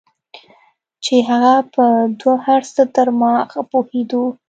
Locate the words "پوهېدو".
3.71-4.23